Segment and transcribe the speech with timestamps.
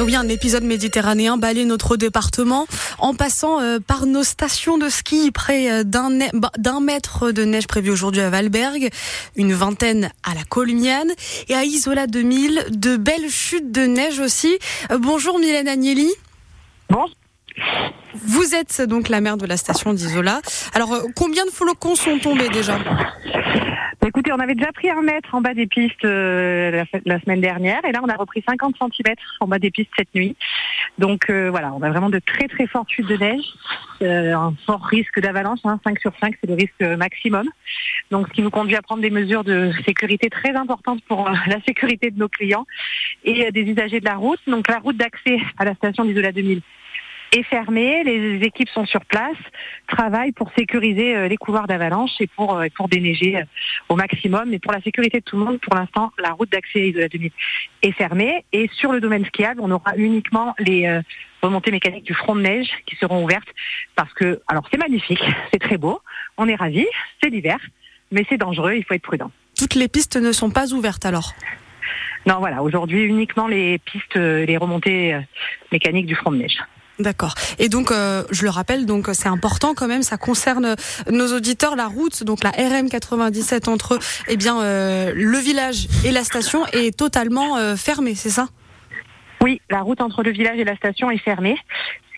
[0.00, 2.66] Oui, un épisode méditerranéen balaye notre département
[2.98, 7.68] en passant euh, par nos stations de ski près euh, bah, d'un mètre de neige
[7.68, 8.90] prévu aujourd'hui à Valberg,
[9.36, 11.12] une vingtaine à la Colmiane
[11.48, 14.58] et à Isola 2000, de belles chutes de neige aussi.
[14.90, 16.12] Euh, bonjour Mylène Agnelli.
[16.90, 17.06] Bon.
[18.14, 20.40] Vous êtes donc la maire de la station d'Isola.
[20.74, 22.78] Alors, combien de flocons sont tombés déjà?
[24.06, 27.84] Écoutez, on avait déjà pris un mètre en bas des pistes euh, la, semaine dernière
[27.84, 30.36] et là on a repris 50 cm en bas des pistes cette nuit.
[30.98, 33.44] Donc euh, voilà, on a vraiment de très très fortes chutes de neige,
[34.02, 37.48] euh, un fort risque d'avalanche, hein, 5 sur 5 c'est le risque maximum.
[38.10, 41.60] Donc ce qui nous conduit à prendre des mesures de sécurité très importantes pour la
[41.66, 42.66] sécurité de nos clients
[43.24, 44.40] et des usagers de la route.
[44.46, 46.60] Donc la route d'accès à la station d'Isola 2000
[47.34, 48.04] est fermée.
[48.04, 49.36] Les équipes sont sur place,
[49.88, 53.44] travaillent pour sécuriser euh, les couloirs d'avalanche et pour, euh, pour déneiger euh,
[53.88, 54.50] au maximum.
[54.50, 57.08] Mais pour la sécurité de tout le monde, pour l'instant, la route d'accès de la
[57.08, 57.30] 2000
[57.82, 58.44] est fermée.
[58.52, 61.00] Et sur le domaine skiable, on aura uniquement les
[61.42, 63.48] remontées mécaniques du front de neige qui seront ouvertes
[63.96, 66.00] parce que, alors c'est magnifique, c'est très beau,
[66.38, 66.86] on est ravis,
[67.22, 67.58] c'est l'hiver,
[68.10, 69.30] mais c'est dangereux, il faut être prudent.
[69.58, 71.34] Toutes les pistes ne sont pas ouvertes alors?
[72.26, 75.18] Non, voilà, aujourd'hui uniquement les pistes, les remontées
[75.70, 76.58] mécaniques du front de neige.
[76.98, 77.34] D'accord.
[77.58, 80.02] Et donc, euh, je le rappelle, donc c'est important quand même.
[80.02, 80.76] Ça concerne
[81.10, 81.74] nos auditeurs.
[81.74, 86.64] La route, donc la RM 97 entre, eh bien, euh, le village et la station
[86.66, 88.14] est totalement euh, fermée.
[88.14, 88.48] C'est ça?
[89.40, 91.56] Oui, la route entre le village et la station est fermée.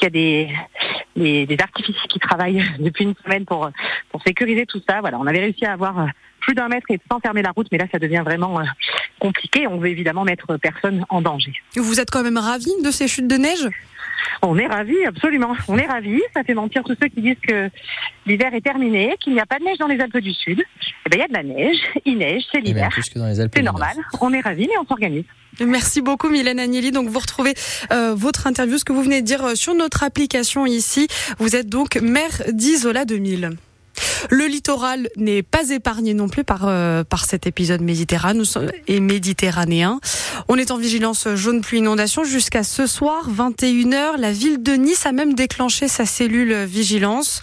[0.00, 0.48] Il y a des,
[1.16, 3.70] des, des artificiers qui travaillent depuis une semaine pour
[4.10, 5.00] pour sécuriser tout ça.
[5.00, 6.06] Voilà, on avait réussi à avoir
[6.40, 8.60] plus d'un mètre et sans fermer la route, mais là, ça devient vraiment
[9.20, 9.66] compliqué.
[9.66, 11.52] On veut évidemment mettre personne en danger.
[11.76, 13.68] Vous êtes quand même ravi de ces chutes de neige?
[14.42, 15.54] On est ravis, absolument.
[15.68, 16.20] On est ravis.
[16.34, 17.70] Ça fait mentir tous ceux qui disent que
[18.26, 20.62] l'hiver est terminé, qu'il n'y a pas de neige dans les Alpes du Sud.
[21.06, 22.90] Eh ben, il y a de la neige, il neige, c'est l'hiver.
[23.54, 23.96] C'est normal.
[24.20, 25.24] On est ravis, mais on s'organise.
[25.60, 26.92] Merci beaucoup Mylène Agnelli.
[26.92, 27.54] Donc vous retrouvez
[27.92, 31.08] euh, votre interview, ce que vous venez de dire euh, sur notre application ici.
[31.38, 33.50] Vous êtes donc maire d'Isola 2000.
[34.30, 40.00] Le littoral n'est pas épargné non plus par, euh, par cet épisode méditerranéen.
[40.48, 44.16] On est en vigilance jaune pluie inondation jusqu'à ce soir, 21h.
[44.18, 47.40] La ville de Nice a même déclenché sa cellule vigilance.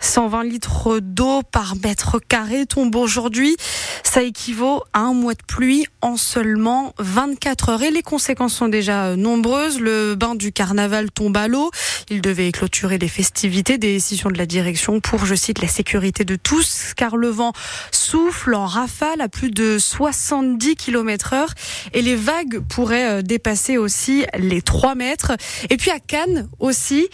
[0.00, 3.56] 120 litres d'eau par mètre carré tombent aujourd'hui.
[4.02, 7.82] Ça équivaut à un mois de pluie en seulement 24 heures.
[7.82, 9.80] Et les conséquences sont déjà nombreuses.
[9.80, 11.70] Le bain du carnaval tombe à l'eau.
[12.08, 13.78] Il devait clôturer les festivités.
[13.78, 17.52] Des décisions de la direction pour, je cite, la sécurité de tous, car le vent
[18.06, 21.52] souffle en rafale à plus de 70 km heure
[21.92, 25.32] et les vagues pourraient euh, dépasser aussi les 3 mètres.
[25.70, 27.08] Et puis à Cannes aussi,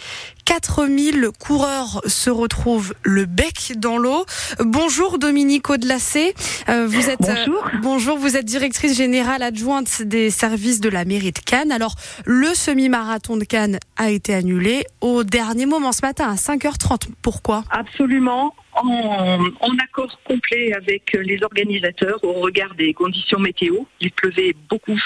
[0.45, 4.25] 4000 coureurs se retrouvent le bec dans l'eau.
[4.59, 6.35] Bonjour Dominique Audelacé.
[6.69, 7.69] Euh, vous êtes euh, bonjour.
[7.81, 11.71] bonjour, vous êtes directrice générale adjointe des services de la mairie de Cannes.
[11.71, 11.95] Alors,
[12.25, 17.07] le semi-marathon de Cannes a été annulé au dernier moment ce matin à 5h30.
[17.23, 17.63] Pourquoi?
[17.71, 23.79] Absolument en, accord complet avec les organisateurs au regard des conditions météo.
[23.99, 24.99] Il pleuvait beaucoup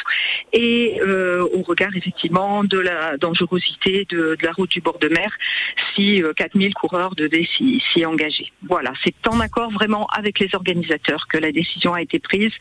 [0.53, 5.31] et euh, au regard effectivement de la dangerosité de, la route du bord de mer
[5.95, 8.51] si 4000 euh, coureurs devaient s'y engager.
[8.67, 12.53] Voilà, c'est en accord vraiment avec les organisateurs que la décision a été prise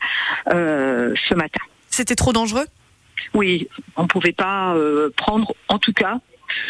[0.53, 1.61] euh, ce matin.
[1.89, 2.65] C'était trop dangereux?
[3.33, 4.75] Oui, on ne pouvait pas
[5.15, 6.19] prendre, en tout cas,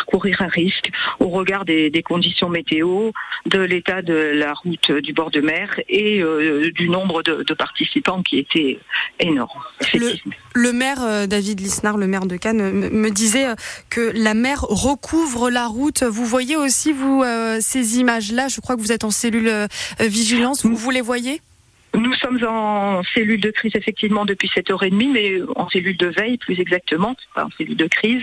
[0.06, 0.90] courir un risque
[1.20, 3.12] au regard des, conditions météo,
[3.46, 8.22] de l'état de la route du bord de mer et euh, du nombre de, participants
[8.22, 8.80] qui était
[9.20, 9.62] énorme.
[10.54, 13.56] Le, maire euh, David Lisnard, le maire de Cannes, me disait euh,
[13.90, 16.04] que la mer recouvre la route.
[16.04, 17.24] Vous voyez aussi vous
[17.60, 18.48] ces images-là?
[18.48, 19.68] Je crois que vous êtes en cellule
[20.00, 20.66] vigilance.
[20.66, 21.42] Vous, vous les voyez?
[21.96, 26.60] Nous sommes en cellule de crise effectivement depuis 7h30, mais en cellule de veille plus
[26.60, 28.22] exactement, pas en cellule de crise.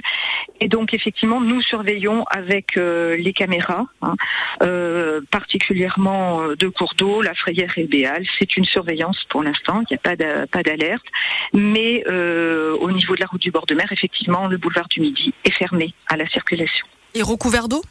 [0.60, 4.14] Et donc effectivement, nous surveillons avec euh, les caméras, hein,
[4.62, 8.24] euh, particulièrement euh, de cours d'eau, la frayère et Béal.
[8.38, 11.06] C'est une surveillance pour l'instant, il n'y a pas d'alerte.
[11.52, 15.34] Mais au niveau de la route du bord de mer, effectivement, le boulevard du Midi
[15.44, 16.86] est fermé à la circulation.
[17.14, 17.82] Et recouvert d'eau?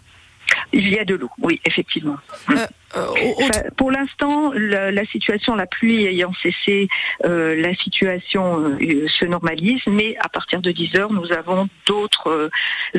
[0.73, 2.17] Il y a de l'eau, oui, effectivement.
[2.49, 2.65] Euh,
[2.95, 6.87] euh, pour l'instant, la, situation, la pluie ayant cessé,
[7.25, 12.49] euh, la situation se normalise, mais à partir de 10 heures, nous avons d'autres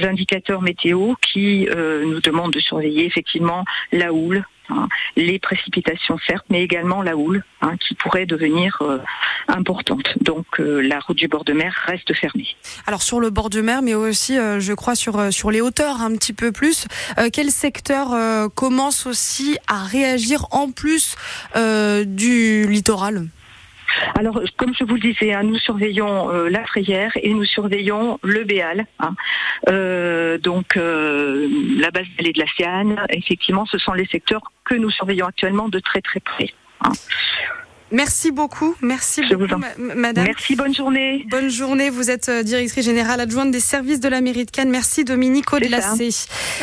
[0.00, 1.68] indicateurs météo qui
[2.04, 4.88] nous demandent de surveiller effectivement la houle, Hein.
[5.16, 8.98] les précipitations certes, mais également la houle hein, qui pourrait devenir euh,
[9.46, 10.06] importante.
[10.22, 12.48] Donc euh, la route du bord de mer reste fermée.
[12.86, 16.00] Alors sur le bord de mer, mais aussi, euh, je crois, sur, sur les hauteurs
[16.00, 16.86] un petit peu plus,
[17.32, 18.14] quel secteur
[18.54, 21.16] commence aussi à réagir en plus
[22.06, 23.26] du littoral?
[24.14, 28.18] Alors, comme je vous le disais, hein, nous surveillons euh, la Frayère et nous surveillons
[28.22, 28.86] le Béal.
[28.98, 29.14] Hein.
[29.68, 31.48] Euh, donc, euh,
[31.78, 35.68] la base vallée de la Siane, effectivement, ce sont les secteurs que nous surveillons actuellement
[35.68, 36.50] de très très près.
[36.80, 36.92] Hein.
[37.94, 40.24] Merci beaucoup, merci beaucoup, madame.
[40.24, 41.24] Merci, bonne journée.
[41.30, 41.90] Bonne journée.
[41.90, 44.68] Vous êtes euh, directrice générale adjointe des services de la mairie de Cannes.
[44.68, 46.08] Merci, Dominique Audelacé.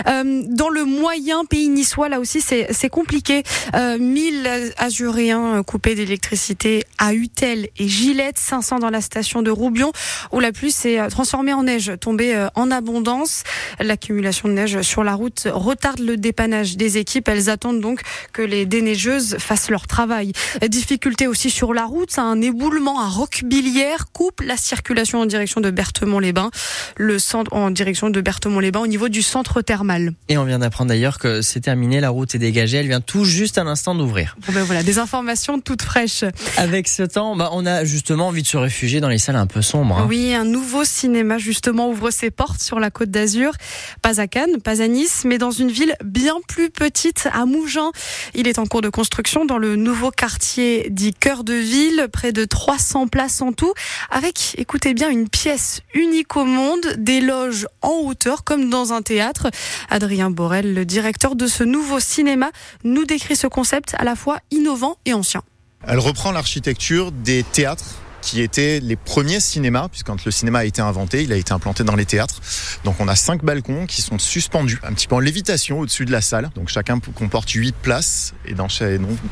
[0.07, 3.43] Euh, dans le moyen pays niçois, là aussi, c'est compliqué.
[3.75, 9.93] Euh, 1000 Azuréens coupés d'électricité à Utel et Gillette, 500 dans la station de Roubion,
[10.33, 13.43] où la pluie s'est euh, transformée en neige, tombée en abondance.
[13.79, 17.29] L'accumulation de neige sur la route retarde le dépannage des équipes.
[17.29, 18.01] Elles attendent donc
[18.33, 20.33] que les déneigeuses fassent leur travail.
[20.67, 22.17] Difficulté aussi sur la route.
[22.17, 26.51] Un éboulement à Roquebillière coupe la circulation en direction de Berthemont-les-Bains,
[26.97, 30.13] le centre en direction de Berthemont-les-Bains au niveau du centre thermal.
[30.29, 33.25] Et on vient d'apprendre d'ailleurs que c'est terminé, la route est dégagée, elle vient tout
[33.25, 34.37] juste à l'instant d'ouvrir.
[34.47, 36.23] Bon ben voilà, des informations toutes fraîches.
[36.57, 39.47] Avec ce temps, bah on a justement envie de se réfugier dans les salles un
[39.47, 39.97] peu sombres.
[39.97, 40.05] Hein.
[40.09, 43.53] Oui, un nouveau cinéma justement ouvre ses portes sur la côte d'Azur,
[44.01, 47.91] pas à Cannes, pas à Nice, mais dans une ville bien plus petite, à Mougins.
[48.33, 52.45] Il est en cours de construction dans le nouveau quartier cœur de ville, près de
[52.45, 53.73] 300 places en tout,
[54.09, 59.01] avec, écoutez bien, une pièce unique au monde, des loges en hauteur comme dans un
[59.01, 59.47] théâtre.
[59.89, 62.51] Adrien Borel, le directeur de ce nouveau cinéma,
[62.83, 65.41] nous décrit ce concept à la fois innovant et ancien.
[65.87, 70.65] Elle reprend l'architecture des théâtres qui étaient les premiers cinémas, puisque quand le cinéma a
[70.65, 72.39] été inventé, il a été implanté dans les théâtres.
[72.83, 76.11] Donc on a cinq balcons qui sont suspendus, un petit peu en lévitation au-dessus de
[76.11, 76.49] la salle.
[76.55, 78.33] Donc chacun comporte huit places.
[78.45, 78.67] Et dans,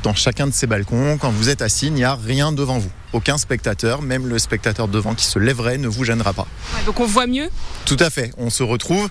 [0.04, 2.92] dans chacun de ces balcons, quand vous êtes assis, il n'y a rien devant vous.
[3.14, 6.48] Aucun spectateur, même le spectateur devant qui se lèverait, ne vous gênera pas.
[6.86, 7.50] donc on voit mieux?
[7.86, 8.32] Tout à fait.
[8.38, 9.10] On se retrouve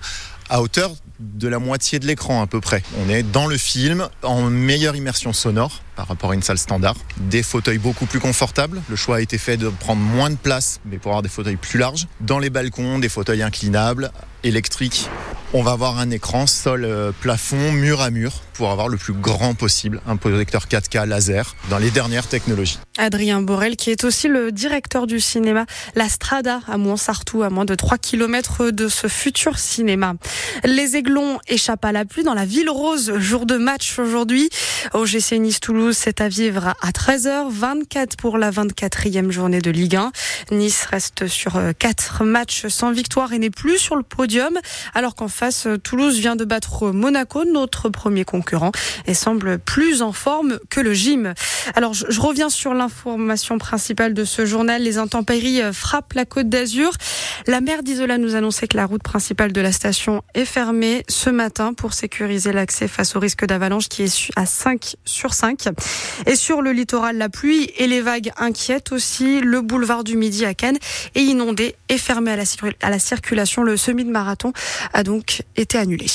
[0.48, 2.82] à hauteur de la moitié de l'écran à peu près.
[3.04, 6.94] On est dans le film en meilleure immersion sonore par rapport à une salle standard.
[7.16, 8.80] Des fauteuils beaucoup plus confortables.
[8.88, 11.56] Le choix a été fait de prendre moins de place mais pour avoir des fauteuils
[11.56, 12.06] plus larges.
[12.20, 14.12] Dans les balcons, des fauteuils inclinables,
[14.44, 15.08] électriques.
[15.54, 19.14] On va avoir un écran sol euh, plafond mur à mur pour avoir le plus
[19.14, 22.78] grand possible un projecteur 4K laser dans les dernières technologies.
[22.98, 27.64] Adrien Borel qui est aussi le directeur du cinéma La Strada à Montsartou à moins
[27.64, 30.14] de 3 km de ce futur cinéma.
[30.64, 34.50] Les Aiglons échappent à la pluie dans la ville rose jour de match aujourd'hui
[34.94, 39.70] au GC Nice Toulouse c'est à vivre à 13h 24 pour la 24e journée de
[39.70, 40.12] Ligue 1.
[40.52, 44.58] Nice reste sur 4 euh, matchs sans victoire et n'est plus sur le podium
[44.94, 48.72] alors qu'en face Toulouse vient de battre Monaco notre premier concurrent
[49.06, 51.34] et semble plus en forme que le gym.
[51.74, 56.48] Alors je, reviens sur l'information principale de ce journal les intempéries euh, frappent la Côte
[56.48, 56.92] d'Azur.
[57.46, 61.30] La maire d'Isola nous annonçait que la route principale de la station est fermée ce
[61.30, 64.67] matin pour sécuriser l'accès face au risque d'avalanche qui est à 5
[65.04, 65.68] sur 5.
[66.26, 69.40] Et sur le littoral, la pluie et les vagues inquiètent aussi.
[69.40, 70.78] Le boulevard du Midi à Cannes
[71.14, 72.44] est inondé et fermé à la,
[72.82, 73.62] à la circulation.
[73.62, 74.52] Le semi de marathon
[74.92, 76.06] a donc été annulé.